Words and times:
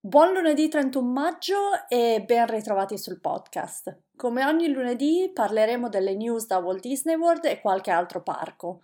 Buon 0.00 0.32
lunedì 0.32 0.68
31 0.68 1.10
maggio 1.10 1.56
e 1.88 2.22
ben 2.24 2.46
ritrovati 2.46 2.96
sul 2.96 3.20
podcast. 3.20 4.02
Come 4.14 4.44
ogni 4.44 4.68
lunedì 4.68 5.28
parleremo 5.34 5.88
delle 5.88 6.14
news 6.14 6.46
da 6.46 6.58
Walt 6.58 6.82
Disney 6.82 7.16
World 7.16 7.44
e 7.46 7.60
qualche 7.60 7.90
altro 7.90 8.22
parco. 8.22 8.82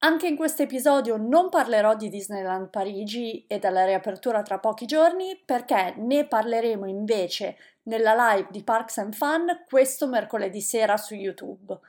Anche 0.00 0.26
in 0.26 0.36
questo 0.36 0.60
episodio 0.60 1.16
non 1.16 1.48
parlerò 1.48 1.96
di 1.96 2.10
Disneyland 2.10 2.68
Parigi 2.68 3.46
e 3.46 3.58
della 3.58 3.86
riapertura 3.86 4.42
tra 4.42 4.58
pochi 4.58 4.84
giorni 4.84 5.40
perché 5.42 5.94
ne 5.96 6.26
parleremo 6.26 6.86
invece 6.86 7.56
nella 7.84 8.14
live 8.14 8.48
di 8.50 8.62
Parks 8.62 8.98
and 8.98 9.14
Fun 9.14 9.64
questo 9.66 10.06
mercoledì 10.06 10.60
sera 10.60 10.98
su 10.98 11.14
YouTube. 11.14 11.80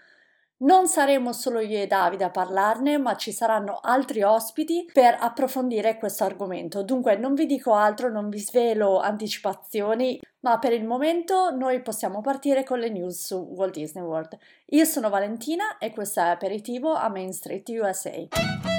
Non 0.64 0.88
saremo 0.88 1.34
solo 1.34 1.60
io 1.60 1.78
e 1.78 1.88
Davide 1.88 2.24
a 2.24 2.30
parlarne, 2.30 2.98
ma 2.98 3.18
ci 3.18 3.34
saranno 3.34 3.80
altri 3.82 4.24
ospiti 4.24 4.90
per 4.94 5.18
approfondire 5.20 5.98
questo 5.98 6.24
argomento. 6.24 6.84
Dunque 6.84 7.18
non 7.18 7.34
vi 7.34 7.46
dico 7.46 7.74
altro, 7.74 8.10
non 8.10 8.30
vi 8.30 8.40
svelo 8.40 9.00
anticipazioni, 9.00 10.22
ma 10.40 10.60
per 10.60 10.72
il 10.72 10.86
momento 10.86 11.52
noi 11.54 11.82
possiamo 11.82 12.22
partire 12.22 12.64
con 12.64 12.80
le 12.80 12.90
news 12.90 13.26
su 13.26 13.36
Walt 13.36 13.74
Disney 13.74 14.06
World. 14.06 14.38
Io 14.68 14.86
sono 14.86 15.10
Valentina 15.10 15.78
e 15.78 15.92
questo 15.92 16.22
è 16.22 16.30
Aperitivo 16.30 16.94
a 16.94 17.10
Main 17.10 17.34
Street 17.34 17.68
USA. 17.68 18.73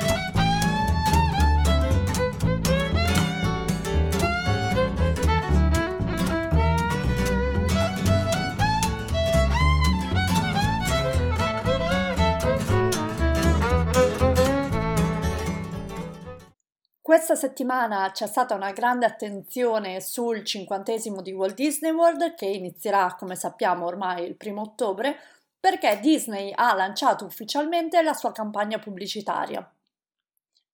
Questa 17.14 17.36
settimana 17.36 18.10
c'è 18.10 18.26
stata 18.26 18.56
una 18.56 18.72
grande 18.72 19.06
attenzione 19.06 20.00
sul 20.00 20.42
cinquantesimo 20.42 21.22
di 21.22 21.30
Walt 21.30 21.54
Disney 21.54 21.92
World 21.92 22.34
che 22.34 22.46
inizierà, 22.46 23.14
come 23.16 23.36
sappiamo, 23.36 23.86
ormai 23.86 24.24
il 24.24 24.34
primo 24.34 24.62
ottobre, 24.62 25.16
perché 25.60 26.00
Disney 26.00 26.50
ha 26.52 26.74
lanciato 26.74 27.24
ufficialmente 27.24 28.02
la 28.02 28.14
sua 28.14 28.32
campagna 28.32 28.80
pubblicitaria. 28.80 29.64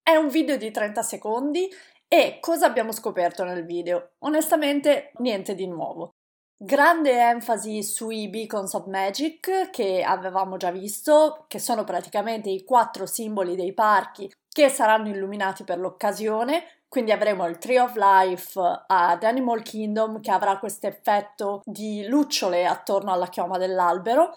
È 0.01 0.15
un 0.15 0.29
video 0.29 0.57
di 0.57 0.71
30 0.71 1.03
secondi 1.03 1.69
e 2.07 2.39
cosa 2.41 2.65
abbiamo 2.65 2.91
scoperto 2.91 3.43
nel 3.43 3.63
video? 3.63 4.13
Onestamente 4.23 5.11
niente 5.17 5.53
di 5.53 5.67
nuovo. 5.67 6.15
Grande 6.57 7.19
enfasi 7.19 7.83
sui 7.83 8.29
Beacons 8.29 8.73
of 8.73 8.87
Magic 8.87 9.69
che 9.69 10.01
avevamo 10.01 10.57
già 10.57 10.71
visto, 10.71 11.45
che 11.47 11.59
sono 11.59 11.83
praticamente 11.83 12.49
i 12.49 12.63
quattro 12.63 13.05
simboli 13.05 13.55
dei 13.55 13.75
parchi 13.75 14.27
che 14.51 14.69
saranno 14.69 15.09
illuminati 15.09 15.63
per 15.63 15.79
l'occasione. 15.79 16.63
Quindi 16.87 17.11
avremo 17.11 17.47
il 17.47 17.57
Tree 17.57 17.79
of 17.79 17.93
Life 17.95 18.59
ad 18.87 19.23
Animal 19.23 19.61
Kingdom 19.61 20.19
che 20.19 20.31
avrà 20.31 20.57
questo 20.57 20.87
effetto 20.87 21.61
di 21.63 22.05
lucciole 22.07 22.65
attorno 22.65 23.13
alla 23.13 23.27
chioma 23.29 23.57
dell'albero. 23.57 24.35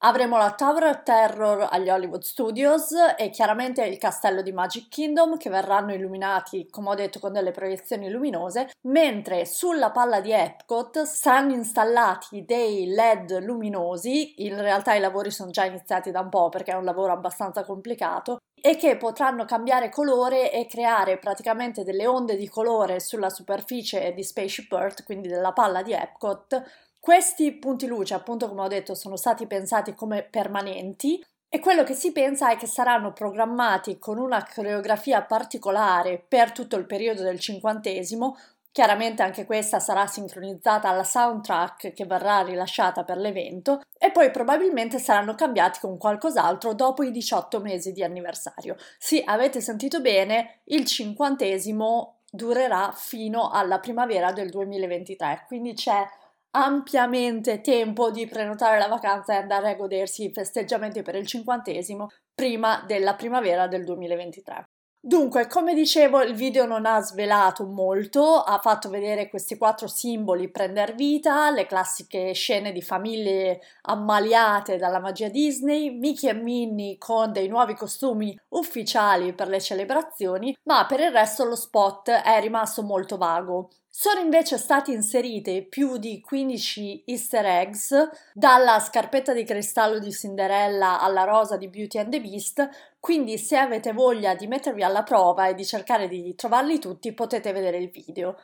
Avremo 0.00 0.36
la 0.36 0.52
Tower 0.52 0.84
of 0.84 1.02
Terror 1.04 1.68
agli 1.70 1.88
Hollywood 1.88 2.20
Studios 2.20 2.92
e 3.16 3.30
chiaramente 3.30 3.82
il 3.86 3.96
castello 3.96 4.42
di 4.42 4.52
Magic 4.52 4.88
Kingdom 4.88 5.38
che 5.38 5.48
verranno 5.48 5.94
illuminati, 5.94 6.68
come 6.68 6.90
ho 6.90 6.94
detto, 6.94 7.18
con 7.18 7.32
delle 7.32 7.50
proiezioni 7.50 8.10
luminose, 8.10 8.68
mentre 8.88 9.46
sulla 9.46 9.90
palla 9.92 10.20
di 10.20 10.32
Epcot 10.32 11.04
saranno 11.04 11.54
installati 11.54 12.44
dei 12.44 12.88
LED 12.88 13.42
luminosi, 13.42 14.44
in 14.44 14.60
realtà 14.60 14.92
i 14.92 15.00
lavori 15.00 15.30
sono 15.30 15.50
già 15.50 15.64
iniziati 15.64 16.10
da 16.10 16.20
un 16.20 16.28
po' 16.28 16.50
perché 16.50 16.72
è 16.72 16.76
un 16.76 16.84
lavoro 16.84 17.12
abbastanza 17.12 17.64
complicato, 17.64 18.36
e 18.60 18.76
che 18.76 18.98
potranno 18.98 19.46
cambiare 19.46 19.88
colore 19.88 20.52
e 20.52 20.66
creare 20.66 21.18
praticamente 21.18 21.84
delle 21.84 22.06
onde 22.06 22.36
di 22.36 22.48
colore 22.48 23.00
sulla 23.00 23.30
superficie 23.30 24.12
di 24.12 24.22
Spaceship 24.22 24.70
Earth, 24.72 25.04
quindi 25.04 25.28
della 25.28 25.52
palla 25.52 25.82
di 25.82 25.92
Epcot, 25.92 26.62
questi 27.06 27.52
punti 27.52 27.86
luce, 27.86 28.14
appunto 28.14 28.48
come 28.48 28.62
ho 28.62 28.66
detto, 28.66 28.96
sono 28.96 29.14
stati 29.14 29.46
pensati 29.46 29.94
come 29.94 30.24
permanenti 30.24 31.24
e 31.48 31.60
quello 31.60 31.84
che 31.84 31.94
si 31.94 32.10
pensa 32.10 32.50
è 32.50 32.56
che 32.56 32.66
saranno 32.66 33.12
programmati 33.12 33.96
con 34.00 34.18
una 34.18 34.44
coreografia 34.52 35.22
particolare 35.22 36.18
per 36.18 36.50
tutto 36.50 36.74
il 36.74 36.84
periodo 36.84 37.22
del 37.22 37.38
cinquantesimo. 37.38 38.36
Chiaramente 38.72 39.22
anche 39.22 39.46
questa 39.46 39.78
sarà 39.78 40.08
sincronizzata 40.08 40.88
alla 40.88 41.04
soundtrack 41.04 41.92
che 41.92 42.06
verrà 42.06 42.42
rilasciata 42.42 43.04
per 43.04 43.18
l'evento 43.18 43.82
e 43.96 44.10
poi 44.10 44.32
probabilmente 44.32 44.98
saranno 44.98 45.36
cambiati 45.36 45.78
con 45.78 45.98
qualcos'altro 45.98 46.74
dopo 46.74 47.04
i 47.04 47.12
18 47.12 47.60
mesi 47.60 47.92
di 47.92 48.02
anniversario. 48.02 48.74
Sì, 48.98 49.22
avete 49.24 49.60
sentito 49.60 50.00
bene, 50.00 50.62
il 50.64 50.84
cinquantesimo 50.84 52.16
durerà 52.28 52.92
fino 52.92 53.50
alla 53.50 53.78
primavera 53.78 54.32
del 54.32 54.50
2023, 54.50 55.44
quindi 55.46 55.72
c'è 55.72 56.04
ampiamente 56.56 57.60
tempo 57.60 58.10
di 58.10 58.26
prenotare 58.26 58.78
la 58.78 58.88
vacanza 58.88 59.34
e 59.34 59.36
andare 59.36 59.70
a 59.70 59.74
godersi 59.74 60.24
i 60.24 60.32
festeggiamenti 60.32 61.02
per 61.02 61.14
il 61.14 61.26
cinquantesimo 61.26 62.08
prima 62.34 62.82
della 62.86 63.14
primavera 63.14 63.66
del 63.66 63.84
2023. 63.84 64.68
Dunque, 65.06 65.46
come 65.46 65.72
dicevo, 65.72 66.20
il 66.22 66.34
video 66.34 66.66
non 66.66 66.84
ha 66.84 67.00
svelato 67.00 67.64
molto, 67.64 68.42
ha 68.42 68.58
fatto 68.58 68.88
vedere 68.88 69.28
questi 69.28 69.56
quattro 69.56 69.86
simboli 69.86 70.50
prendere 70.50 70.94
vita, 70.94 71.48
le 71.50 71.64
classiche 71.66 72.32
scene 72.32 72.72
di 72.72 72.82
famiglie 72.82 73.60
ammaliate 73.82 74.78
dalla 74.78 74.98
magia 74.98 75.28
Disney, 75.28 75.96
Mickey 75.96 76.30
e 76.30 76.34
Minnie 76.34 76.98
con 76.98 77.30
dei 77.30 77.46
nuovi 77.46 77.74
costumi 77.74 78.36
ufficiali 78.48 79.32
per 79.32 79.46
le 79.46 79.60
celebrazioni, 79.60 80.56
ma 80.64 80.86
per 80.86 80.98
il 80.98 81.12
resto 81.12 81.44
lo 81.44 81.54
spot 81.54 82.10
è 82.10 82.40
rimasto 82.40 82.82
molto 82.82 83.16
vago. 83.16 83.68
Sono 83.98 84.20
invece 84.20 84.58
stati 84.58 84.92
inserite 84.92 85.62
più 85.62 85.96
di 85.96 86.20
15 86.20 87.04
easter 87.06 87.46
eggs, 87.46 87.94
dalla 88.34 88.78
scarpetta 88.78 89.32
di 89.32 89.42
cristallo 89.42 89.98
di 89.98 90.12
Cinderella 90.12 91.00
alla 91.00 91.24
rosa 91.24 91.56
di 91.56 91.66
Beauty 91.68 91.96
and 92.00 92.10
the 92.10 92.20
Beast, 92.20 92.68
quindi 93.00 93.38
se 93.38 93.56
avete 93.56 93.94
voglia 93.94 94.34
di 94.34 94.48
mettervi 94.48 94.82
alla 94.82 95.02
prova 95.02 95.48
e 95.48 95.54
di 95.54 95.64
cercare 95.64 96.08
di 96.08 96.34
trovarli 96.34 96.78
tutti 96.78 97.14
potete 97.14 97.52
vedere 97.52 97.78
il 97.78 97.88
video. 97.88 98.38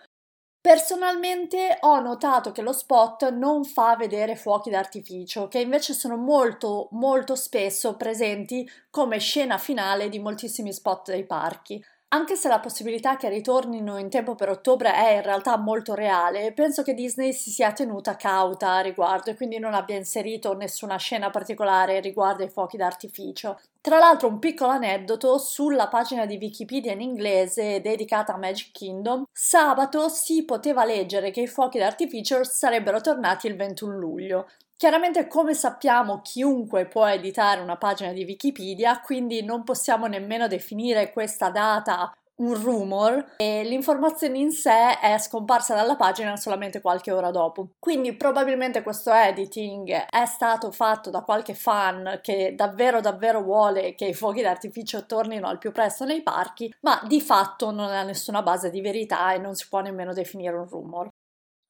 Personalmente 0.59 1.77
ho 1.81 2.01
notato 2.01 2.51
che 2.51 2.63
lo 2.63 2.73
spot 2.73 3.31
non 3.33 3.65
fa 3.65 3.95
vedere 3.95 4.37
fuochi 4.37 4.71
d'artificio, 4.71 5.49
che 5.49 5.59
invece 5.59 5.93
sono 5.93 6.17
molto 6.17 6.89
molto 6.93 7.35
spesso 7.35 7.95
presenti 7.99 8.67
come 8.89 9.19
scena 9.19 9.59
finale 9.59 10.09
di 10.09 10.19
moltissimi 10.19 10.73
spot 10.73 11.11
dei 11.11 11.27
parchi. 11.27 11.85
Anche 12.15 12.37
se 12.37 12.49
la 12.49 12.61
possibilità 12.61 13.17
che 13.17 13.31
ritornino 13.31 13.97
in 13.97 14.11
tempo 14.11 14.35
per 14.35 14.51
ottobre 14.51 14.93
è 14.93 15.15
in 15.15 15.23
realtà 15.23 15.57
molto 15.57 15.95
reale, 15.95 16.53
penso 16.53 16.83
che 16.83 16.93
Disney 16.93 17.33
si 17.33 17.51
sia 17.51 17.73
tenuta 17.73 18.17
cauta 18.17 18.75
a 18.75 18.81
riguardo 18.81 19.31
e 19.31 19.35
quindi 19.35 19.59
non 19.59 19.73
abbia 19.73 19.97
inserito 19.97 20.53
nessuna 20.53 20.99
scena 20.99 21.31
particolare 21.31 22.01
riguardo 22.01 22.43
ai 22.43 22.51
fuochi 22.51 22.77
d'artificio. 22.77 23.59
Tra 23.81 23.97
l'altro 23.97 24.29
un 24.29 24.39
piccolo 24.39 24.73
aneddoto 24.73 25.39
sulla 25.39 25.89
pagina 25.89 26.27
di 26.27 26.37
Wikipedia 26.37 26.93
in 26.93 27.01
inglese 27.01 27.81
dedicata 27.81 28.35
a 28.35 28.39
Magic 28.39 28.73
Kingdom, 28.73 29.25
sabato 29.33 30.11
si 30.11 30.45
poteva 30.45 30.85
leggere 30.85 31.31
che 31.31 31.41
i 31.41 31.47
fuochi 31.47 31.79
d'artificio 31.79 32.45
sarebbero 32.45 33.01
tornati 33.01 33.47
il 33.47 33.57
21 33.57 33.97
luglio. 33.97 34.49
Chiaramente, 34.83 35.29
come 35.29 35.55
sappiamo, 35.55 36.23
chiunque 36.23 36.87
può 36.87 37.07
editare 37.07 37.61
una 37.61 37.77
pagina 37.77 38.11
di 38.11 38.25
Wikipedia, 38.25 39.01
quindi 39.01 39.45
non 39.45 39.63
possiamo 39.63 40.09
nemmeno 40.09 40.49
definire 40.49 41.13
questa 41.13 41.51
data 41.51 42.13
un 42.39 42.61
rumor 42.61 43.35
e 43.37 43.63
l'informazione 43.63 44.39
in 44.39 44.51
sé 44.51 44.99
è 44.99 45.17
scomparsa 45.19 45.77
dalla 45.77 45.95
pagina 45.95 46.35
solamente 46.35 46.81
qualche 46.81 47.13
ora 47.13 47.31
dopo. 47.31 47.75
Quindi 47.79 48.17
probabilmente 48.17 48.83
questo 48.83 49.13
editing 49.13 49.89
è 49.89 50.27
stato 50.27 50.73
fatto 50.73 51.11
da 51.11 51.21
qualche 51.21 51.55
fan 51.55 52.19
che 52.21 52.57
davvero 52.57 53.01
davvero 53.01 53.41
vuole 53.41 53.95
che 53.95 54.07
i 54.07 54.15
fuochi 54.15 54.43
d'artificio 54.43 55.07
tornino 55.07 55.47
al 55.47 55.59
più 55.59 55.71
presto 55.71 56.05
nei 56.05 56.25
parchi, 56.25 56.75
ma 56.81 57.01
di 57.07 57.21
fatto 57.21 57.71
non 57.71 57.93
ha 57.93 58.03
nessuna 58.03 58.43
base 58.43 58.69
di 58.69 58.81
verità 58.81 59.33
e 59.33 59.39
non 59.39 59.55
si 59.55 59.69
può 59.69 59.79
nemmeno 59.79 60.13
definire 60.13 60.57
un 60.57 60.67
rumor. 60.67 61.09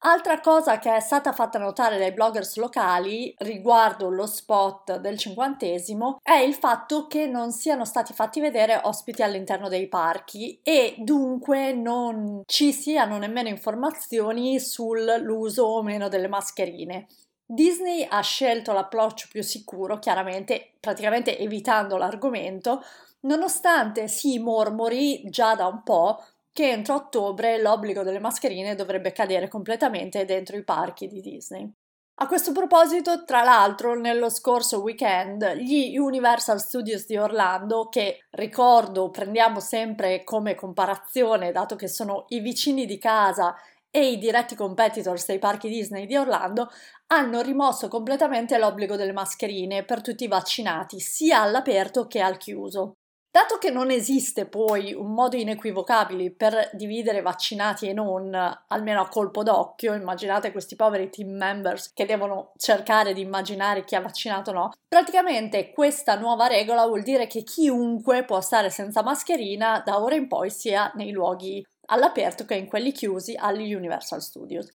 Altra 0.04 0.40
cosa 0.40 0.80
che 0.80 0.92
è 0.92 0.98
stata 0.98 1.30
fatta 1.32 1.60
notare 1.60 1.96
dai 1.96 2.10
bloggers 2.10 2.56
locali 2.56 3.32
riguardo 3.38 4.10
lo 4.10 4.26
spot 4.26 4.98
del 4.98 5.16
cinquantesimo 5.16 6.18
è 6.20 6.34
il 6.38 6.54
fatto 6.54 7.06
che 7.06 7.28
non 7.28 7.52
siano 7.52 7.84
stati 7.84 8.12
fatti 8.12 8.40
vedere 8.40 8.80
ospiti 8.82 9.22
all'interno 9.22 9.68
dei 9.68 9.86
parchi 9.86 10.58
e 10.64 10.96
dunque 10.98 11.72
non 11.72 12.42
ci 12.46 12.72
siano 12.72 13.16
nemmeno 13.18 13.48
informazioni 13.48 14.58
sull'uso 14.58 15.62
o 15.66 15.82
meno 15.84 16.08
delle 16.08 16.26
mascherine. 16.26 17.06
Disney 17.46 18.04
ha 18.08 18.22
scelto 18.22 18.72
l'approccio 18.72 19.28
più 19.30 19.42
sicuro, 19.42 20.00
chiaramente 20.00 20.72
praticamente 20.80 21.38
evitando 21.38 21.96
l'argomento, 21.96 22.82
nonostante 23.20 24.08
si 24.08 24.40
mormori 24.40 25.22
già 25.30 25.54
da 25.54 25.66
un 25.68 25.84
po' 25.84 26.24
che 26.52 26.70
entro 26.70 26.94
ottobre 26.94 27.60
l'obbligo 27.60 28.02
delle 28.02 28.20
mascherine 28.20 28.74
dovrebbe 28.74 29.12
cadere 29.12 29.48
completamente 29.48 30.24
dentro 30.24 30.56
i 30.56 30.64
parchi 30.64 31.06
di 31.06 31.20
Disney. 31.20 31.72
A 32.20 32.26
questo 32.26 32.52
proposito, 32.52 33.24
tra 33.24 33.42
l'altro, 33.42 33.98
nello 33.98 34.28
scorso 34.28 34.82
weekend 34.82 35.54
gli 35.54 35.96
Universal 35.96 36.60
Studios 36.60 37.06
di 37.06 37.16
Orlando, 37.16 37.88
che 37.88 38.26
ricordo 38.32 39.10
prendiamo 39.10 39.60
sempre 39.60 40.22
come 40.22 40.54
comparazione, 40.54 41.52
dato 41.52 41.74
che 41.74 41.88
sono 41.88 42.26
i 42.28 42.40
vicini 42.40 42.84
di 42.84 42.98
casa 42.98 43.56
e 43.90 44.10
i 44.10 44.18
diretti 44.18 44.54
competitors 44.54 45.26
dei 45.26 45.38
parchi 45.38 45.68
Disney 45.68 46.06
di 46.06 46.16
Orlando 46.16 46.70
hanno 47.08 47.40
rimosso 47.40 47.88
completamente 47.88 48.56
l'obbligo 48.56 48.96
delle 48.96 49.12
mascherine 49.12 49.84
per 49.84 50.00
tutti 50.00 50.24
i 50.24 50.28
vaccinati, 50.28 51.00
sia 51.00 51.40
all'aperto 51.40 52.06
che 52.06 52.20
al 52.20 52.36
chiuso. 52.36 52.98
Dato 53.34 53.56
che 53.56 53.70
non 53.70 53.90
esiste 53.90 54.44
poi 54.44 54.92
un 54.92 55.14
modo 55.14 55.36
inequivocabile 55.36 56.32
per 56.32 56.68
dividere 56.74 57.22
vaccinati 57.22 57.88
e 57.88 57.94
non, 57.94 58.34
almeno 58.68 59.00
a 59.00 59.08
colpo 59.08 59.42
d'occhio, 59.42 59.94
immaginate 59.94 60.52
questi 60.52 60.76
poveri 60.76 61.08
team 61.08 61.30
members 61.30 61.94
che 61.94 62.04
devono 62.04 62.52
cercare 62.58 63.14
di 63.14 63.22
immaginare 63.22 63.84
chi 63.84 63.94
ha 63.94 64.02
vaccinato 64.02 64.50
o 64.50 64.52
no, 64.52 64.72
praticamente 64.86 65.72
questa 65.72 66.14
nuova 66.18 66.46
regola 66.46 66.86
vuol 66.86 67.00
dire 67.00 67.26
che 67.26 67.42
chiunque 67.42 68.26
può 68.26 68.38
stare 68.42 68.68
senza 68.68 69.02
mascherina 69.02 69.82
da 69.82 69.98
ora 69.98 70.14
in 70.14 70.28
poi 70.28 70.50
sia 70.50 70.92
nei 70.96 71.10
luoghi 71.10 71.66
all'aperto 71.86 72.44
che 72.44 72.56
in 72.56 72.66
quelli 72.66 72.92
chiusi 72.92 73.34
agli 73.34 73.72
Universal 73.72 74.20
Studios. 74.20 74.68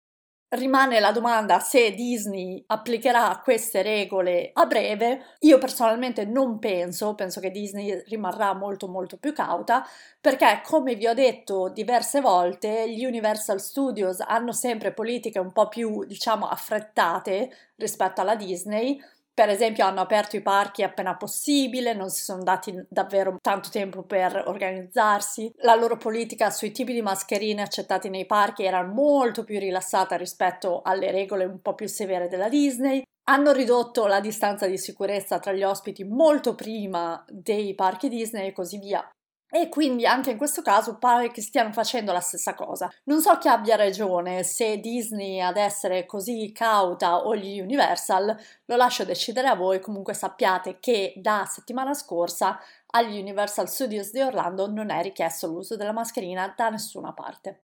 Rimane 0.49 1.01
la 1.01 1.11
domanda 1.11 1.59
se 1.59 1.91
Disney 1.91 2.63
applicherà 2.67 3.41
queste 3.43 3.81
regole 3.81 4.51
a 4.53 4.65
breve. 4.65 5.35
Io 5.39 5.57
personalmente 5.57 6.23
non 6.23 6.57
penso, 6.57 7.15
penso 7.15 7.41
che 7.41 7.51
Disney 7.51 8.01
rimarrà 8.05 8.53
molto 8.53 8.87
molto 8.87 9.17
più 9.17 9.33
cauta 9.33 9.85
perché 10.21 10.61
come 10.63 10.95
vi 10.95 11.05
ho 11.05 11.13
detto 11.13 11.67
diverse 11.67 12.21
volte 12.21 12.89
gli 12.89 13.03
Universal 13.03 13.59
Studios 13.59 14.21
hanno 14.21 14.53
sempre 14.53 14.93
politiche 14.93 15.37
un 15.37 15.51
po' 15.51 15.67
più 15.67 16.05
diciamo 16.05 16.47
affrettate 16.47 17.51
rispetto 17.75 18.21
alla 18.21 18.35
Disney 18.37 18.97
per 19.37 19.49
esempio 19.49 19.85
hanno 19.85 20.01
aperto 20.01 20.35
i 20.35 20.41
parchi 20.41 20.81
appena 20.81 21.15
possibile, 21.15 21.93
non 21.93 22.09
si 22.09 22.23
sono 22.23 22.41
dati 22.41 22.73
davvero 22.89 23.37
tanto 23.39 23.69
tempo 23.69 24.01
per 24.01 24.45
organizzarsi, 24.47 25.53
la 25.57 25.75
loro 25.75 25.95
politica 25.95 26.49
sui 26.49 26.71
tipi 26.71 26.91
di 26.91 27.03
mascherine 27.03 27.61
accettati 27.61 28.09
nei 28.09 28.25
parchi 28.25 28.63
era 28.63 28.81
molto 28.81 29.43
più 29.43 29.59
rilassata 29.59 30.15
rispetto 30.15 30.81
alle 30.81 31.11
regole 31.11 31.45
un 31.45 31.61
po' 31.61 31.75
più 31.75 31.87
severe 31.87 32.27
della 32.27 32.49
Disney, 32.49 33.03
hanno 33.25 33.51
ridotto 33.51 34.07
la 34.07 34.21
distanza 34.21 34.65
di 34.65 34.79
sicurezza 34.79 35.37
tra 35.37 35.51
gli 35.51 35.61
ospiti 35.61 36.03
molto 36.03 36.55
prima 36.55 37.23
dei 37.29 37.75
parchi 37.75 38.09
Disney 38.09 38.47
e 38.47 38.53
così 38.53 38.79
via. 38.79 39.07
E 39.49 39.69
quindi 39.69 40.05
anche 40.05 40.31
in 40.31 40.37
questo 40.37 40.61
caso 40.61 40.97
pare 40.97 41.31
che 41.31 41.41
stiano 41.41 41.71
facendo 41.71 42.11
la 42.11 42.19
stessa 42.19 42.53
cosa. 42.53 42.91
Non 43.03 43.21
so 43.21 43.37
chi 43.37 43.47
abbia 43.47 43.77
ragione, 43.77 44.43
se 44.43 44.77
Disney 44.79 45.39
ad 45.39 45.55
essere 45.55 46.05
così 46.05 46.51
cauta 46.53 47.25
o 47.25 47.33
gli 47.33 47.59
Universal, 47.61 48.37
lo 48.65 48.75
lascio 48.75 49.05
decidere 49.05 49.47
a 49.47 49.55
voi, 49.55 49.79
comunque 49.79 50.13
sappiate 50.13 50.79
che 50.79 51.13
da 51.15 51.45
settimana 51.49 51.93
scorsa 51.93 52.59
agli 52.87 53.17
Universal 53.19 53.69
Studios 53.69 54.11
di 54.11 54.19
Orlando 54.19 54.69
non 54.69 54.89
è 54.89 55.01
richiesto 55.01 55.47
l'uso 55.47 55.77
della 55.77 55.93
mascherina 55.93 56.53
da 56.55 56.69
nessuna 56.69 57.13
parte. 57.13 57.61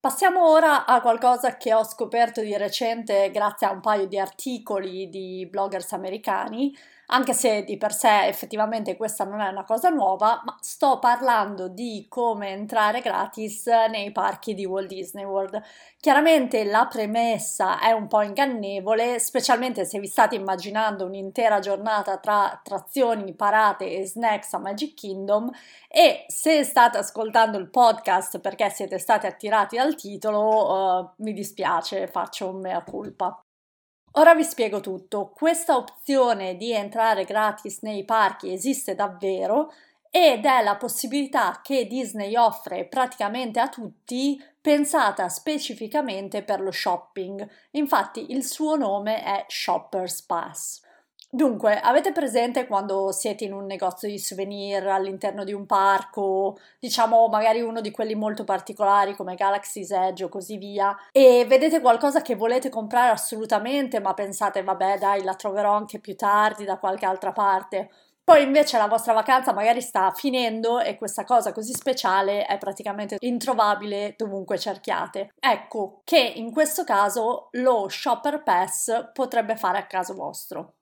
Passiamo 0.00 0.50
ora 0.50 0.86
a 0.86 1.00
qualcosa 1.00 1.56
che 1.56 1.74
ho 1.74 1.82
scoperto 1.82 2.40
di 2.40 2.56
recente 2.56 3.30
grazie 3.32 3.66
a 3.66 3.72
un 3.72 3.80
paio 3.80 4.06
di 4.06 4.18
articoli 4.18 5.08
di 5.08 5.48
bloggers 5.50 5.92
americani 5.94 6.72
anche 7.08 7.32
se 7.34 7.62
di 7.64 7.76
per 7.76 7.94
sé 7.94 8.26
effettivamente 8.26 8.96
questa 8.96 9.24
non 9.24 9.40
è 9.40 9.48
una 9.48 9.64
cosa 9.64 9.90
nuova, 9.90 10.42
ma 10.44 10.56
sto 10.60 10.98
parlando 10.98 11.68
di 11.68 12.06
come 12.08 12.50
entrare 12.50 13.00
gratis 13.00 13.66
nei 13.90 14.10
parchi 14.12 14.54
di 14.54 14.64
Walt 14.64 14.88
Disney 14.88 15.24
World. 15.24 15.62
Chiaramente 16.00 16.64
la 16.64 16.86
premessa 16.90 17.80
è 17.80 17.92
un 17.92 18.08
po' 18.08 18.22
ingannevole, 18.22 19.18
specialmente 19.18 19.84
se 19.84 19.98
vi 20.00 20.06
state 20.06 20.34
immaginando 20.34 21.04
un'intera 21.04 21.58
giornata 21.60 22.18
tra 22.18 22.52
attrazioni, 22.52 23.34
parate 23.34 23.90
e 23.90 24.06
snacks 24.06 24.52
a 24.54 24.58
Magic 24.58 24.94
Kingdom 24.94 25.50
e 25.88 26.24
se 26.28 26.64
state 26.64 26.98
ascoltando 26.98 27.58
il 27.58 27.70
podcast 27.70 28.40
perché 28.40 28.68
siete 28.70 28.98
stati 28.98 29.26
attirati 29.26 29.76
dal 29.76 29.94
titolo, 29.94 30.72
uh, 30.72 31.10
mi 31.18 31.32
dispiace, 31.32 32.06
faccio 32.08 32.48
un 32.50 32.60
mea 32.60 32.82
culpa. 32.82 33.40
Ora 34.18 34.34
vi 34.34 34.44
spiego 34.44 34.80
tutto. 34.80 35.30
Questa 35.34 35.76
opzione 35.76 36.56
di 36.56 36.72
entrare 36.72 37.24
gratis 37.24 37.80
nei 37.82 38.02
parchi 38.04 38.50
esiste 38.50 38.94
davvero 38.94 39.70
ed 40.10 40.46
è 40.46 40.62
la 40.62 40.76
possibilità 40.76 41.60
che 41.62 41.86
Disney 41.86 42.34
offre 42.34 42.86
praticamente 42.86 43.60
a 43.60 43.68
tutti 43.68 44.42
pensata 44.58 45.28
specificamente 45.28 46.42
per 46.42 46.62
lo 46.62 46.70
shopping. 46.70 47.46
Infatti 47.72 48.32
il 48.32 48.42
suo 48.42 48.76
nome 48.76 49.22
è 49.22 49.44
Shoppers 49.48 50.22
Pass. 50.22 50.80
Dunque, 51.36 51.78
avete 51.78 52.12
presente 52.12 52.66
quando 52.66 53.12
siete 53.12 53.44
in 53.44 53.52
un 53.52 53.66
negozio 53.66 54.08
di 54.08 54.18
souvenir 54.18 54.86
all'interno 54.86 55.44
di 55.44 55.52
un 55.52 55.66
parco, 55.66 56.56
diciamo 56.78 57.28
magari 57.28 57.60
uno 57.60 57.82
di 57.82 57.90
quelli 57.90 58.14
molto 58.14 58.42
particolari 58.44 59.14
come 59.14 59.34
Galaxy's 59.34 59.90
Edge 59.90 60.24
o 60.24 60.28
così 60.30 60.56
via, 60.56 60.96
e 61.12 61.44
vedete 61.46 61.82
qualcosa 61.82 62.22
che 62.22 62.36
volete 62.36 62.70
comprare 62.70 63.10
assolutamente, 63.10 64.00
ma 64.00 64.14
pensate, 64.14 64.62
vabbè, 64.62 64.96
dai, 64.96 65.22
la 65.24 65.34
troverò 65.34 65.74
anche 65.74 65.98
più 66.00 66.16
tardi 66.16 66.64
da 66.64 66.78
qualche 66.78 67.04
altra 67.04 67.32
parte. 67.32 67.90
Poi 68.24 68.42
invece 68.42 68.78
la 68.78 68.88
vostra 68.88 69.12
vacanza 69.12 69.52
magari 69.52 69.82
sta 69.82 70.10
finendo 70.12 70.80
e 70.80 70.96
questa 70.96 71.24
cosa 71.24 71.52
così 71.52 71.74
speciale 71.74 72.46
è 72.46 72.56
praticamente 72.56 73.16
introvabile 73.20 74.14
dovunque 74.16 74.58
cerchiate. 74.58 75.34
Ecco 75.38 76.00
che 76.02 76.18
in 76.18 76.50
questo 76.50 76.82
caso 76.84 77.48
lo 77.52 77.88
Shopper 77.90 78.42
Pass 78.42 79.10
potrebbe 79.12 79.56
fare 79.56 79.76
a 79.76 79.86
caso 79.86 80.14
vostro. 80.14 80.75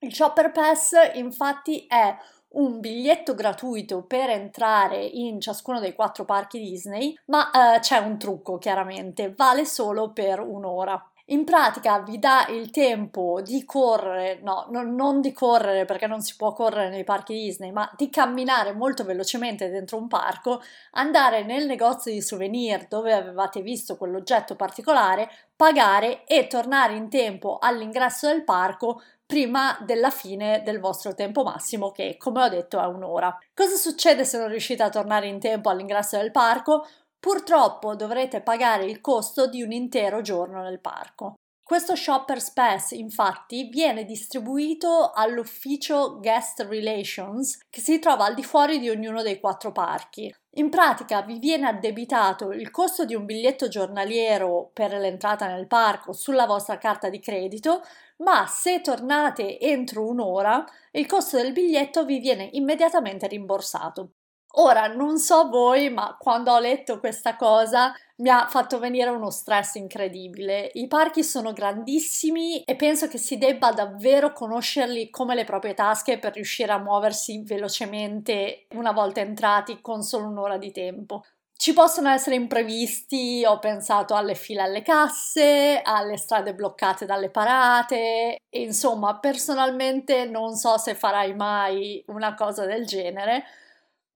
Il 0.00 0.14
Shopper 0.14 0.52
Pass 0.52 0.92
infatti 1.14 1.86
è 1.86 2.14
un 2.48 2.80
biglietto 2.80 3.34
gratuito 3.34 4.02
per 4.02 4.28
entrare 4.28 5.02
in 5.02 5.40
ciascuno 5.40 5.80
dei 5.80 5.94
quattro 5.94 6.26
parchi 6.26 6.58
Disney, 6.58 7.18
ma 7.26 7.50
eh, 7.76 7.80
c'è 7.80 7.96
un 7.98 8.18
trucco 8.18 8.58
chiaramente, 8.58 9.32
vale 9.34 9.64
solo 9.64 10.12
per 10.12 10.40
un'ora. 10.40 11.02
In 11.30 11.44
pratica 11.44 11.98
vi 12.00 12.20
dà 12.20 12.46
il 12.50 12.70
tempo 12.70 13.40
di 13.42 13.64
correre, 13.64 14.38
no, 14.42 14.66
no, 14.70 14.82
non 14.82 15.20
di 15.20 15.32
correre 15.32 15.84
perché 15.84 16.06
non 16.06 16.20
si 16.20 16.36
può 16.36 16.52
correre 16.52 16.88
nei 16.88 17.02
parchi 17.02 17.34
Disney, 17.34 17.72
ma 17.72 17.90
di 17.96 18.10
camminare 18.10 18.72
molto 18.72 19.02
velocemente 19.02 19.68
dentro 19.68 19.96
un 19.96 20.06
parco, 20.06 20.62
andare 20.92 21.42
nel 21.42 21.66
negozio 21.66 22.12
di 22.12 22.22
souvenir 22.22 22.86
dove 22.86 23.12
avevate 23.12 23.60
visto 23.60 23.96
quell'oggetto 23.96 24.54
particolare, 24.54 25.28
pagare 25.56 26.24
e 26.26 26.46
tornare 26.46 26.94
in 26.94 27.08
tempo 27.08 27.58
all'ingresso 27.60 28.28
del 28.28 28.44
parco 28.44 29.02
prima 29.26 29.76
della 29.84 30.10
fine 30.10 30.62
del 30.64 30.78
vostro 30.78 31.14
tempo 31.14 31.42
massimo, 31.42 31.90
che 31.90 32.16
come 32.16 32.42
ho 32.42 32.48
detto 32.48 32.80
è 32.80 32.86
un'ora. 32.86 33.36
Cosa 33.52 33.74
succede 33.74 34.24
se 34.24 34.38
non 34.38 34.48
riuscite 34.48 34.84
a 34.84 34.88
tornare 34.88 35.26
in 35.26 35.40
tempo 35.40 35.68
all'ingresso 35.68 36.16
del 36.16 36.30
parco? 36.30 36.86
Purtroppo 37.18 37.96
dovrete 37.96 38.40
pagare 38.40 38.84
il 38.84 39.00
costo 39.00 39.48
di 39.48 39.62
un 39.62 39.72
intero 39.72 40.20
giorno 40.20 40.62
nel 40.62 40.80
parco. 40.80 41.34
Questo 41.60 41.96
Shopper's 41.96 42.52
Pass 42.52 42.92
infatti 42.92 43.64
viene 43.64 44.04
distribuito 44.04 45.10
all'ufficio 45.12 46.20
Guest 46.20 46.60
Relations 46.60 47.58
che 47.68 47.80
si 47.80 47.98
trova 47.98 48.26
al 48.26 48.34
di 48.34 48.44
fuori 48.44 48.78
di 48.78 48.88
ognuno 48.88 49.22
dei 49.22 49.40
quattro 49.40 49.72
parchi. 49.72 50.32
In 50.58 50.70
pratica 50.70 51.20
vi 51.20 51.38
viene 51.38 51.66
addebitato 51.66 52.50
il 52.50 52.70
costo 52.70 53.04
di 53.04 53.14
un 53.14 53.26
biglietto 53.26 53.68
giornaliero 53.68 54.70
per 54.72 54.92
l'entrata 54.92 55.46
nel 55.46 55.66
parco 55.66 56.14
sulla 56.14 56.46
vostra 56.46 56.78
carta 56.78 57.10
di 57.10 57.20
credito, 57.20 57.82
ma 58.18 58.46
se 58.46 58.80
tornate 58.80 59.58
entro 59.60 60.06
un'ora 60.06 60.64
il 60.92 61.04
costo 61.06 61.36
del 61.36 61.52
biglietto 61.52 62.06
vi 62.06 62.20
viene 62.20 62.48
immediatamente 62.52 63.26
rimborsato. 63.26 64.12
Ora, 64.58 64.86
non 64.86 65.18
so 65.18 65.48
voi, 65.50 65.90
ma 65.90 66.16
quando 66.18 66.50
ho 66.50 66.58
letto 66.58 66.98
questa 66.98 67.36
cosa 67.36 67.94
mi 68.16 68.30
ha 68.30 68.46
fatto 68.48 68.78
venire 68.78 69.10
uno 69.10 69.28
stress 69.28 69.74
incredibile. 69.74 70.70
I 70.74 70.86
parchi 70.88 71.22
sono 71.22 71.52
grandissimi 71.52 72.62
e 72.62 72.74
penso 72.74 73.06
che 73.06 73.18
si 73.18 73.36
debba 73.36 73.72
davvero 73.72 74.32
conoscerli 74.32 75.10
come 75.10 75.34
le 75.34 75.44
proprie 75.44 75.74
tasche 75.74 76.18
per 76.18 76.32
riuscire 76.32 76.72
a 76.72 76.78
muoversi 76.78 77.42
velocemente 77.44 78.66
una 78.70 78.92
volta 78.92 79.20
entrati 79.20 79.82
con 79.82 80.02
solo 80.02 80.26
un'ora 80.28 80.56
di 80.56 80.72
tempo. 80.72 81.22
Ci 81.54 81.74
possono 81.74 82.08
essere 82.08 82.36
imprevisti, 82.36 83.44
ho 83.46 83.58
pensato 83.58 84.14
alle 84.14 84.34
file 84.34 84.62
alle 84.62 84.82
casse, 84.82 85.80
alle 85.82 86.16
strade 86.16 86.54
bloccate 86.54 87.04
dalle 87.04 87.28
parate, 87.30 88.38
e 88.48 88.60
insomma, 88.60 89.18
personalmente 89.18 90.24
non 90.26 90.54
so 90.56 90.78
se 90.78 90.94
farai 90.94 91.34
mai 91.34 92.02
una 92.08 92.34
cosa 92.34 92.64
del 92.66 92.86
genere 92.86 93.44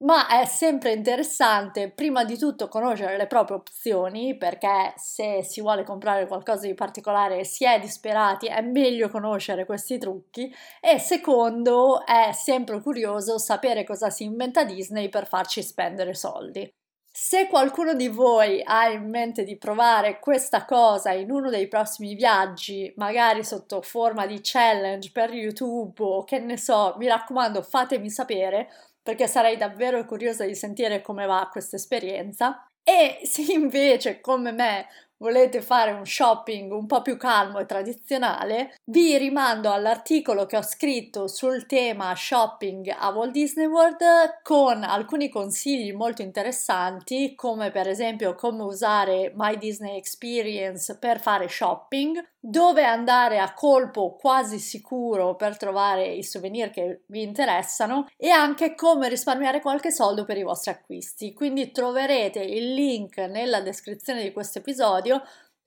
ma 0.03 0.29
è 0.29 0.47
sempre 0.47 0.93
interessante 0.93 1.91
prima 1.91 2.25
di 2.25 2.39
tutto 2.39 2.69
conoscere 2.69 3.17
le 3.17 3.27
proprie 3.27 3.57
opzioni 3.57 4.37
perché 4.37 4.95
se 4.97 5.43
si 5.43 5.61
vuole 5.61 5.85
comprare 5.85 6.27
qualcosa 6.27 6.67
di 6.67 6.75
particolare 6.75 7.41
e 7.41 7.45
si 7.45 7.65
è 7.65 7.79
disperati 7.79 8.47
è 8.47 8.63
meglio 8.63 9.11
conoscere 9.11 9.67
questi 9.67 9.99
trucchi 9.99 10.53
e 10.81 10.99
secondo 10.99 12.05
è 12.07 12.33
sempre 12.33 12.81
curioso 12.81 13.39
sapere 13.39 13.85
cosa 13.85 14.09
si 14.09 14.25
inventa 14.25 14.65
Disney 14.65 15.09
per 15.11 15.27
farci 15.27 15.63
spendere 15.63 16.15
soldi. 16.15 16.71
Se 17.13 17.49
qualcuno 17.49 17.95
di 17.95 18.07
voi 18.09 18.63
ha 18.65 18.89
in 18.89 19.11
mente 19.11 19.43
di 19.43 19.59
provare 19.59 20.21
questa 20.21 20.65
cosa 20.65 21.11
in 21.11 21.31
uno 21.33 21.51
dei 21.51 21.67
prossimi 21.67 22.15
viaggi, 22.15 22.93
magari 22.97 23.45
sotto 23.45 23.83
forma 23.83 24.27
di 24.27 24.39
challenge 24.41 25.11
per 25.13 25.35
YouTube 25.35 26.03
o 26.03 26.23
che 26.23 26.39
ne 26.39 26.57
so, 26.57 26.95
mi 26.99 27.09
raccomando 27.09 27.63
fatemi 27.63 28.09
sapere 28.09 28.71
perché 29.03 29.27
sarei 29.27 29.57
davvero 29.57 30.05
curiosa 30.05 30.45
di 30.45 30.55
sentire 30.55 31.01
come 31.01 31.27
va 31.27 31.49
questa 31.51 31.77
esperienza. 31.77 32.67
E 32.83 33.21
se 33.27 33.53
invece, 33.53 34.21
come 34.21 34.53
me, 34.53 34.87
volete 35.21 35.61
fare 35.61 35.93
un 35.93 36.07
shopping 36.07 36.73
un 36.73 36.87
po' 36.87 37.03
più 37.03 37.17
calmo 37.17 37.59
e 37.59 37.67
tradizionale, 37.67 38.75
vi 38.87 39.17
rimando 39.19 39.71
all'articolo 39.71 40.47
che 40.47 40.57
ho 40.57 40.63
scritto 40.63 41.29
sul 41.29 41.67
tema 41.67 42.15
shopping 42.15 42.95
a 42.99 43.11
Walt 43.11 43.33
Disney 43.33 43.67
World 43.67 44.41
con 44.43 44.83
alcuni 44.83 45.29
consigli 45.29 45.93
molto 45.93 46.23
interessanti, 46.23 47.35
come 47.35 47.71
per 47.71 47.87
esempio 47.87 48.35
come 48.35 48.63
usare 48.63 49.33
My 49.37 49.59
Disney 49.59 49.97
Experience 49.97 50.97
per 50.99 51.21
fare 51.21 51.49
shopping, 51.49 52.19
dove 52.41 52.85
andare 52.85 53.39
a 53.39 53.53
colpo 53.53 54.17
quasi 54.17 54.59
sicuro 54.59 55.37
per 55.37 55.59
trovare 55.59 56.07
i 56.09 56.25
souvenir 56.25 56.71
che 56.71 57.03
vi 57.07 57.23
interessano 57.23 58.07
e 58.17 58.31
anche 58.31 58.75
come 58.75 59.11
risparmiare 59.11 59.61
qualche 59.61 59.91
soldo 59.91 60.25
per 60.25 60.39
i 60.39 60.43
vostri 60.43 60.71
acquisti. 60.71 61.35
Quindi 61.35 61.71
troverete 61.71 62.41
il 62.41 62.73
link 62.73 63.19
nella 63.19 63.61
descrizione 63.61 64.23
di 64.23 64.33
questo 64.33 64.59
episodio 64.59 65.23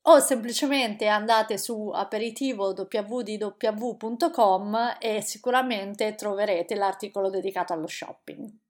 o 0.05 0.19
semplicemente 0.19 1.07
andate 1.07 1.57
su 1.57 1.89
aperitivo 1.93 2.73
www.com 2.75 3.77
e 4.99 5.21
sicuramente 5.21 6.15
troverete 6.15 6.75
l'articolo 6.75 7.29
dedicato 7.29 7.71
allo 7.71 7.87
shopping. 7.87 8.62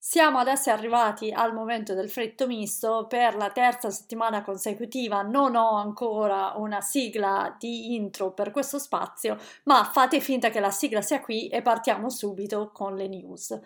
Siamo 0.00 0.38
adesso 0.38 0.70
arrivati 0.70 1.32
al 1.32 1.52
momento 1.52 1.92
del 1.92 2.08
fritto 2.08 2.46
misto. 2.46 3.06
Per 3.08 3.34
la 3.34 3.50
terza 3.50 3.90
settimana 3.90 4.42
consecutiva 4.42 5.22
non 5.22 5.56
ho 5.56 5.74
ancora 5.74 6.52
una 6.56 6.80
sigla 6.80 7.54
di 7.58 7.94
intro 7.94 8.32
per 8.32 8.50
questo 8.52 8.78
spazio, 8.78 9.36
ma 9.64 9.84
fate 9.84 10.20
finta 10.20 10.50
che 10.50 10.60
la 10.60 10.70
sigla 10.70 11.02
sia 11.02 11.20
qui 11.20 11.48
e 11.48 11.62
partiamo 11.62 12.10
subito 12.10 12.70
con 12.72 12.94
le 12.94 13.08
news. 13.08 13.58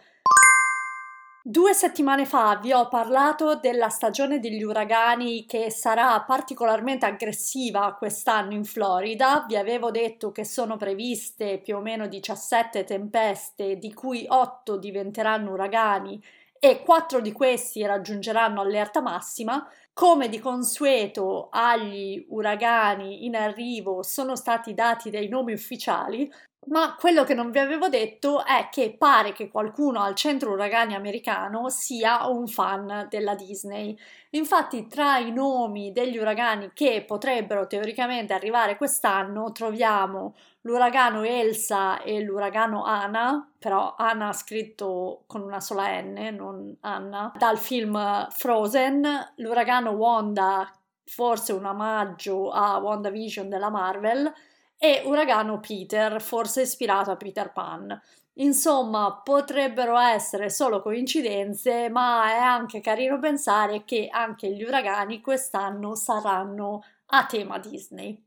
Due 1.45 1.75
settimane 1.75 2.25
fa 2.25 2.57
vi 2.63 2.73
ho 2.73 2.87
parlato 2.89 3.57
della 3.57 3.89
stagione 3.89 4.39
degli 4.39 4.63
uragani 4.63 5.45
che 5.45 5.71
sarà 5.73 6.21
particolarmente 6.23 7.05
aggressiva 7.05 7.95
quest'anno 7.95 8.53
in 8.53 8.65
Florida. 8.65 9.45
Vi 9.49 9.57
avevo 9.57 9.91
detto 9.91 10.31
che 10.31 10.45
sono 10.45 10.77
previste 10.77 11.59
più 11.59 11.77
o 11.79 11.81
meno 11.81 12.07
17 12.07 12.85
tempeste, 12.85 13.77
di 13.77 13.93
cui 13.93 14.25
8 14.29 14.77
diventeranno 14.77 15.51
uragani 15.51 16.23
e 16.61 16.83
4 16.85 17.21
di 17.21 17.33
questi 17.33 17.85
raggiungeranno 17.85 18.61
allerta 18.61 19.01
massima. 19.01 19.69
Come 19.93 20.29
di 20.29 20.39
consueto 20.39 21.49
agli 21.51 22.25
uragani 22.29 23.27
in 23.27 23.35
arrivo 23.35 24.05
sono 24.05 24.37
stati 24.37 24.75
dati 24.75 25.11
dei 25.11 25.29
nomi 25.29 25.53
ufficiali, 25.53 26.33
ma 26.67 26.95
quello 26.99 27.25
che 27.25 27.35
non 27.35 27.51
vi 27.51 27.59
avevo 27.59 27.89
detto 27.89 28.45
è 28.45 28.69
che 28.71 28.95
pare 28.97 29.33
che 29.33 29.49
qualcuno 29.49 30.01
al 30.01 30.15
centro 30.15 30.53
uragani 30.53 30.95
americano 30.95 31.69
sia 31.69 32.27
un 32.29 32.47
fan 32.47 33.09
della 33.11 33.35
Disney. 33.35 33.99
Infatti, 34.31 34.87
tra 34.87 35.19
i 35.19 35.33
nomi 35.33 35.93
degli 35.93 36.19
uragani 36.19 36.71
che 36.73 37.05
potrebbero 37.07 37.67
teoricamente 37.67 38.33
arrivare 38.33 38.77
quest'anno 38.77 39.51
troviamo 39.51 40.35
l'uragano 40.63 41.25
Elsa 41.25 42.01
e 42.03 42.21
l'uragano 42.21 42.85
Anna, 42.85 43.51
però 43.59 43.97
Anna 43.99 44.33
scritto 44.33 45.25
con 45.27 45.43
una 45.43 45.61
sola 45.61 46.01
N, 46.01 46.35
non 46.37 46.77
Anna, 46.81 47.33
dal 47.37 47.59
film 47.59 48.29
Frozen, 48.31 49.33
l'uragano 49.37 49.91
Wanda, 49.91 50.71
forse 51.05 51.53
un 51.53 51.65
omaggio 51.65 52.51
a 52.51 52.79
WandaVision 52.79 53.49
della 53.49 53.69
Marvel 53.69 54.33
e 54.85 55.03
Uragano 55.05 55.61
Peter, 55.61 56.21
forse 56.21 56.63
ispirato 56.63 57.13
a 57.13 57.17
Peter 57.17 57.53
Pan. 57.53 58.03
Insomma, 58.39 59.21
potrebbero 59.23 59.97
essere 59.97 60.51
solo 60.51 60.83
coincidenze, 60.83 61.89
ma 61.89 62.33
è 62.33 62.39
anche 62.39 62.81
carino 62.81 63.21
pensare 63.21 63.85
che 63.85 64.09
anche 64.11 64.51
gli 64.53 64.65
uragani 64.65 65.21
quest'anno 65.21 65.95
saranno 65.95 66.83
a 67.07 67.25
tema 67.27 67.61
Disney. 67.61 68.21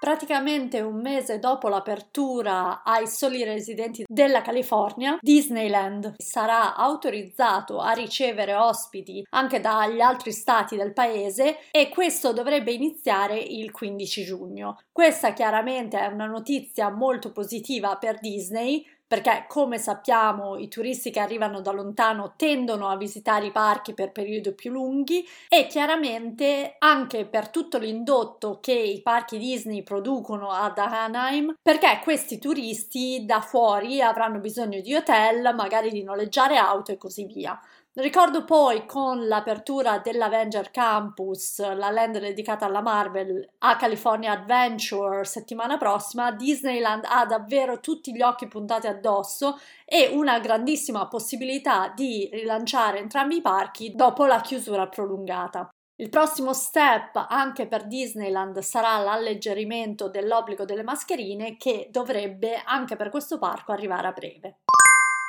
Praticamente 0.00 0.80
un 0.80 1.00
mese 1.00 1.40
dopo 1.40 1.68
l'apertura 1.68 2.84
ai 2.84 3.08
soli 3.08 3.42
residenti 3.42 4.04
della 4.06 4.42
California, 4.42 5.18
Disneyland 5.20 6.14
sarà 6.18 6.76
autorizzato 6.76 7.80
a 7.80 7.90
ricevere 7.92 8.54
ospiti 8.54 9.26
anche 9.30 9.60
dagli 9.60 10.00
altri 10.00 10.30
stati 10.30 10.76
del 10.76 10.92
paese 10.92 11.58
e 11.72 11.88
questo 11.88 12.32
dovrebbe 12.32 12.70
iniziare 12.70 13.38
il 13.38 13.72
15 13.72 14.24
giugno. 14.24 14.78
Questa 14.92 15.32
chiaramente 15.32 15.98
è 15.98 16.06
una 16.06 16.26
notizia 16.26 16.90
molto 16.90 17.32
positiva 17.32 17.96
per 17.96 18.20
Disney 18.20 18.84
perché 19.08 19.46
come 19.48 19.78
sappiamo 19.78 20.58
i 20.58 20.68
turisti 20.68 21.10
che 21.10 21.18
arrivano 21.18 21.62
da 21.62 21.72
lontano 21.72 22.34
tendono 22.36 22.88
a 22.88 22.96
visitare 22.96 23.46
i 23.46 23.50
parchi 23.50 23.94
per 23.94 24.12
periodi 24.12 24.52
più 24.52 24.70
lunghi 24.70 25.26
e 25.48 25.66
chiaramente 25.66 26.76
anche 26.78 27.24
per 27.24 27.48
tutto 27.48 27.78
l'indotto 27.78 28.58
che 28.60 28.74
i 28.74 29.00
parchi 29.00 29.38
Disney 29.38 29.82
producono 29.82 30.50
ad 30.50 30.76
Anaheim 30.76 31.54
perché 31.62 32.00
questi 32.02 32.38
turisti 32.38 33.24
da 33.24 33.40
fuori 33.40 34.02
avranno 34.02 34.38
bisogno 34.38 34.80
di 34.80 34.94
hotel, 34.94 35.54
magari 35.54 35.90
di 35.90 36.02
noleggiare 36.02 36.56
auto 36.56 36.92
e 36.92 36.98
così 36.98 37.24
via. 37.24 37.58
Ricordo 37.98 38.44
poi 38.44 38.86
con 38.86 39.26
l'apertura 39.26 39.98
dell'Avenger 39.98 40.70
Campus, 40.70 41.58
la 41.58 41.90
land 41.90 42.20
dedicata 42.20 42.64
alla 42.64 42.80
Marvel, 42.80 43.44
a 43.58 43.74
California 43.74 44.30
Adventure 44.30 45.24
settimana 45.24 45.78
prossima, 45.78 46.30
Disneyland 46.30 47.02
ha 47.08 47.26
davvero 47.26 47.80
tutti 47.80 48.14
gli 48.14 48.22
occhi 48.22 48.46
puntati 48.46 48.86
addosso 48.86 49.58
e 49.84 50.10
una 50.12 50.38
grandissima 50.38 51.08
possibilità 51.08 51.92
di 51.92 52.30
rilanciare 52.32 53.00
entrambi 53.00 53.38
i 53.38 53.42
parchi 53.42 53.92
dopo 53.96 54.26
la 54.26 54.42
chiusura 54.42 54.86
prolungata. 54.86 55.68
Il 55.96 56.08
prossimo 56.08 56.52
step 56.52 57.26
anche 57.28 57.66
per 57.66 57.88
Disneyland 57.88 58.60
sarà 58.60 58.96
l'alleggerimento 58.98 60.08
dell'obbligo 60.08 60.64
delle 60.64 60.84
mascherine 60.84 61.56
che 61.56 61.88
dovrebbe 61.90 62.62
anche 62.64 62.94
per 62.94 63.10
questo 63.10 63.40
parco 63.40 63.72
arrivare 63.72 64.06
a 64.06 64.12
breve. 64.12 64.58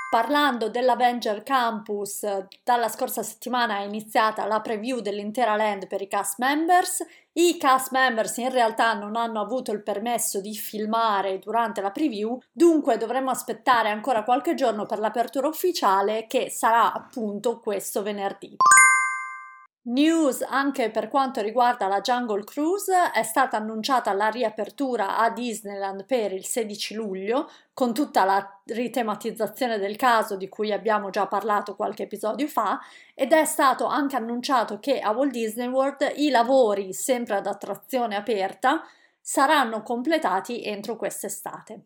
Parlando 0.10 0.70
dell'Avenger 0.70 1.44
Campus, 1.44 2.26
dalla 2.64 2.88
scorsa 2.90 3.22
settimana 3.22 3.78
è 3.78 3.84
iniziata 3.84 4.48
la 4.48 4.60
preview 4.60 5.02
dell'intera 5.02 5.56
land 5.56 5.86
per 5.86 6.02
i 6.02 6.08
cast 6.08 6.40
members. 6.40 7.06
I 7.34 7.58
cast 7.60 7.92
members 7.92 8.38
in 8.38 8.50
realtà 8.50 8.94
non 8.94 9.16
hanno 9.16 9.40
avuto 9.40 9.72
il 9.72 9.84
permesso 9.84 10.42
di 10.42 10.56
filmare 10.56 11.38
durante 11.38 11.80
la 11.80 11.92
preview, 11.92 12.40
dunque 12.52 12.98
dovremo 12.98 13.30
aspettare 13.30 13.90
ancora 13.90 14.24
qualche 14.24 14.56
giorno 14.56 14.88
per 14.88 14.98
l'apertura 14.98 15.48
ufficiale 15.48 16.26
che 16.26 16.50
sarà 16.50 16.92
appunto 16.92 17.60
questo 17.60 18.02
venerdì. 18.02 18.58
News 19.82 20.46
anche 20.48 20.92
per 20.92 21.08
quanto 21.08 21.42
riguarda 21.42 21.88
la 21.88 22.02
Jungle 22.02 22.44
Cruise, 22.44 23.12
è 23.12 23.24
stata 23.24 23.58
annunciata 23.58 24.12
la 24.14 24.28
riapertura 24.28 25.18
a 25.18 25.32
Disneyland 25.32 26.06
per 26.06 26.34
il 26.34 26.46
16 26.46 26.94
luglio, 26.94 27.50
con 27.74 27.94
tutta 27.94 28.26
la 28.26 28.60
ritematizzazione 28.66 29.80
del 29.80 29.96
caso 29.96 30.36
di 30.36 30.50
cui 30.50 30.74
abbiamo 30.74 31.10
già 31.10 31.28
parlato 31.28 31.76
qualche 31.76 32.04
episodio 32.04 32.48
fa, 32.48 32.80
ed 33.16 33.32
è 33.32 33.46
stato 33.46 33.86
anche 33.86 34.18
annunciato 34.18 34.80
che 34.80 35.00
a 35.00 35.12
Walt 35.12 35.32
Disney 35.32 35.68
World 35.68 36.12
i 36.18 36.30
lavori, 36.30 36.94
sempre 36.94 37.38
ad 37.38 37.48
attrazione 37.48 38.16
aperta, 38.16 38.84
saranno 39.22 39.82
completati 39.82 40.64
entro 40.64 40.98
quest'estate. 40.98 41.86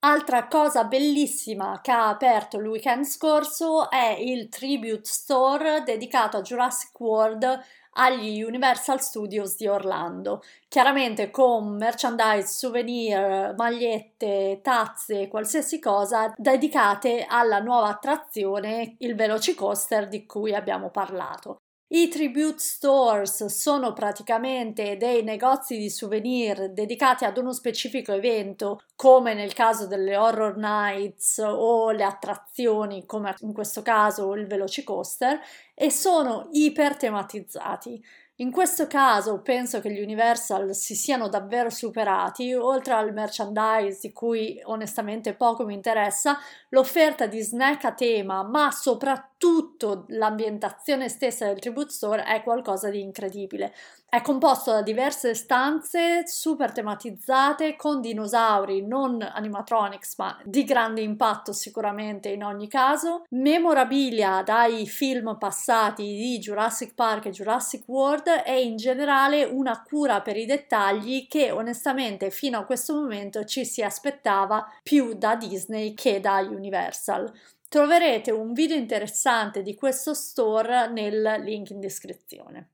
Altra 0.00 0.46
cosa 0.46 0.84
bellissima 0.84 1.80
che 1.82 1.90
ha 1.90 2.08
aperto 2.08 2.56
il 2.58 2.68
weekend 2.68 3.04
scorso 3.04 3.90
è 3.90 4.16
il 4.16 4.48
Tribute 4.48 5.00
Store 5.02 5.82
dedicato 5.84 6.36
a 6.36 6.40
Jurassic 6.40 6.98
World 7.00 7.64
agli 7.94 8.40
Universal 8.40 9.00
Studios 9.00 9.56
di 9.56 9.66
Orlando, 9.66 10.44
chiaramente 10.68 11.30
con 11.30 11.76
merchandise, 11.76 12.46
souvenir, 12.46 13.54
magliette, 13.56 14.60
tazze, 14.62 15.26
qualsiasi 15.26 15.80
cosa 15.80 16.32
dedicate 16.36 17.26
alla 17.28 17.58
nuova 17.58 17.88
attrazione, 17.88 18.94
il 18.98 19.16
Velocicoaster 19.16 20.06
di 20.06 20.24
cui 20.26 20.54
abbiamo 20.54 20.90
parlato. 20.90 21.62
I 21.90 22.08
tribute 22.08 22.58
stores 22.58 23.46
sono 23.46 23.94
praticamente 23.94 24.98
dei 24.98 25.22
negozi 25.22 25.78
di 25.78 25.88
souvenir 25.88 26.70
dedicati 26.70 27.24
ad 27.24 27.38
uno 27.38 27.52
specifico 27.52 28.12
evento, 28.12 28.82
come 28.94 29.32
nel 29.32 29.54
caso 29.54 29.86
delle 29.86 30.14
horror 30.14 30.58
nights 30.58 31.38
o 31.38 31.90
le 31.90 32.04
attrazioni, 32.04 33.06
come 33.06 33.34
in 33.40 33.54
questo 33.54 33.80
caso 33.80 34.34
il 34.34 34.46
Velocicoaster, 34.46 35.40
e 35.74 35.90
sono 35.90 36.48
iper 36.52 36.96
tematizzati. 36.98 38.04
In 38.40 38.52
questo 38.52 38.86
caso 38.86 39.40
penso 39.42 39.80
che 39.80 39.90
gli 39.90 40.00
Universal 40.00 40.72
si 40.72 40.94
siano 40.94 41.28
davvero 41.28 41.70
superati, 41.70 42.54
oltre 42.54 42.94
al 42.94 43.12
merchandise 43.12 43.98
di 44.00 44.12
cui 44.12 44.60
onestamente 44.62 45.34
poco 45.34 45.64
mi 45.64 45.74
interessa, 45.74 46.38
l'offerta 46.68 47.26
di 47.26 47.40
snack 47.40 47.84
a 47.84 47.94
tema, 47.94 48.44
ma 48.44 48.70
soprattutto 48.70 50.04
l'ambientazione 50.10 51.08
stessa 51.08 51.46
del 51.46 51.58
Tribute 51.58 51.90
Store 51.90 52.22
è 52.22 52.44
qualcosa 52.44 52.90
di 52.90 53.00
incredibile. 53.00 53.74
È 54.10 54.22
composto 54.22 54.70
da 54.70 54.80
diverse 54.80 55.34
stanze 55.34 56.26
super 56.26 56.72
tematizzate 56.72 57.76
con 57.76 58.00
dinosauri, 58.00 58.80
non 58.86 59.20
animatronics, 59.20 60.16
ma 60.16 60.40
di 60.44 60.64
grande 60.64 61.02
impatto 61.02 61.52
sicuramente 61.52 62.30
in 62.30 62.42
ogni 62.42 62.68
caso, 62.68 63.26
memorabilia 63.32 64.40
dai 64.42 64.86
film 64.86 65.36
passati 65.36 66.04
di 66.04 66.38
Jurassic 66.38 66.94
Park 66.94 67.26
e 67.26 67.32
Jurassic 67.32 67.86
World 67.86 68.44
e 68.46 68.62
in 68.62 68.76
generale 68.76 69.44
una 69.44 69.82
cura 69.82 70.22
per 70.22 70.38
i 70.38 70.46
dettagli 70.46 71.26
che 71.28 71.50
onestamente 71.50 72.30
fino 72.30 72.58
a 72.58 72.64
questo 72.64 72.94
momento 72.94 73.44
ci 73.44 73.66
si 73.66 73.82
aspettava 73.82 74.66
più 74.82 75.12
da 75.18 75.36
Disney 75.36 75.92
che 75.92 76.18
da 76.18 76.38
Universal. 76.38 77.30
Troverete 77.68 78.30
un 78.30 78.54
video 78.54 78.78
interessante 78.78 79.60
di 79.60 79.74
questo 79.74 80.14
store 80.14 80.88
nel 80.88 81.42
link 81.44 81.68
in 81.68 81.80
descrizione. 81.80 82.70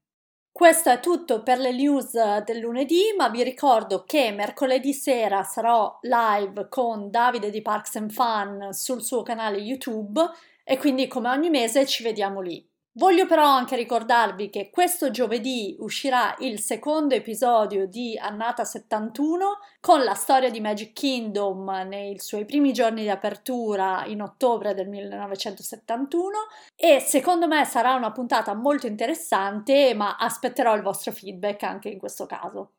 Questo 0.57 0.89
è 0.89 1.01
tutto 1.01 1.43
per 1.43 1.59
le 1.59 1.73
news 1.73 2.13
del 2.45 2.61
lunedì, 2.61 3.13
ma 3.19 3.29
vi 3.29 3.43
ricordo 3.43 4.05
che 4.05 4.31
mercoledì 4.31 4.93
sera 4.93 5.43
sarò 5.43 5.99
live 6.03 6.69
con 6.69 7.11
Davide 7.11 7.51
di 7.51 7.61
Parks 7.61 7.97
and 7.97 8.13
Fun 8.13 8.69
sul 8.71 9.03
suo 9.03 9.25
canale 9.25 9.57
YouTube 9.59 10.23
e 10.63 10.79
quindi 10.79 11.09
come 11.09 11.29
ogni 11.29 11.51
mese 11.51 11.85
ci 11.87 12.05
vediamo 12.05 12.41
lì. 12.41 12.65
Voglio 12.97 13.27
però 13.27 13.45
anche 13.45 13.75
ricordarvi 13.75 14.51
che 14.51 14.71
questo 14.71 15.11
giovedì 15.11 15.75
uscirà 15.81 16.33
il 16.39 16.61
secondo 16.61 17.17
episodio 17.17 17.89
di 17.89 18.17
Annata 18.17 18.65
71 18.65 19.59
con 19.81 20.05
la 20.05 20.15
storia 20.15 20.49
di 20.49 20.61
Magic 20.61 20.93
Kingdom 20.93 21.69
nei 21.89 22.21
suoi 22.21 22.45
primi 22.45 22.73
giorni 22.73 23.03
di 23.03 23.11
apertura 23.11 24.05
in 24.07 24.23
ottobre 24.23 24.75
del 24.75 24.87
1971 24.89 26.39
e 26.77 27.01
secondo 27.01 27.49
me 27.49 27.65
sarà 27.65 27.97
una 27.97 28.13
puntata 28.13 28.55
molto 28.55 28.87
interessante 28.87 29.93
ma 29.95 30.17
aspetterò 30.17 30.77
il 30.77 30.83
vostro 30.83 31.11
feedback 31.11 31.65
anche 31.65 31.89
in 31.89 31.99
questo 31.99 32.27
caso. 32.27 32.71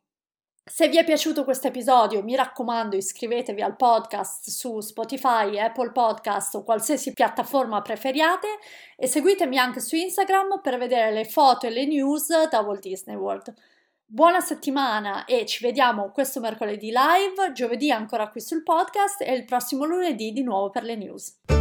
Se 0.68 0.88
vi 0.88 0.98
è 0.98 1.04
piaciuto 1.04 1.44
questo 1.44 1.68
episodio, 1.68 2.24
mi 2.24 2.36
raccomando, 2.36 2.96
iscrivetevi 2.96 3.62
al 3.62 3.76
podcast 3.76 4.50
su 4.50 4.80
Spotify, 4.80 5.60
Apple 5.60 5.92
Podcast 5.92 6.56
o 6.56 6.64
qualsiasi 6.64 7.14
piattaforma 7.14 7.84
preferiate 7.84 8.48
e 8.96 9.06
seguitemi 9.06 9.60
anche 9.60 9.80
su 9.80 9.96
Instagram 9.96 10.62
per 10.64 10.80
vedere 10.80 11.12
le 11.12 11.26
foto 11.26 11.68
e 11.68 11.70
le 11.70 11.86
news 11.86 12.48
da 12.50 12.62
Walt 12.62 12.82
Disney 12.82 13.16
World. 13.16 13.54
Buona 14.08 14.40
settimana 14.40 15.26
e 15.26 15.46
ci 15.46 15.64
vediamo 15.64 16.10
questo 16.10 16.40
mercoledì 16.40 16.88
live, 16.88 17.52
giovedì 17.54 17.92
ancora 17.92 18.30
qui 18.30 18.42
sul 18.42 18.64
podcast 18.64 19.22
e 19.22 19.34
il 19.36 19.46
prossimo 19.46 19.86
lunedì 19.86 20.32
di 20.32 20.42
nuovo 20.42 20.72
per 20.72 20.84
le 20.84 20.96
news. 20.96 21.55